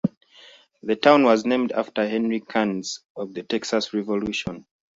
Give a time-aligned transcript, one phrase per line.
[0.81, 4.65] The town was named after Henry Karnes of the Texas Revolution.